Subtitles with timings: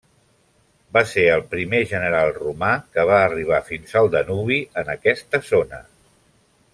[0.97, 5.83] Va ser el primer general romà que va arribar fins al Danubi en aquesta zona.